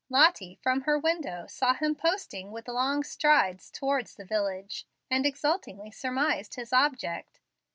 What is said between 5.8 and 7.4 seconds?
surmised his object.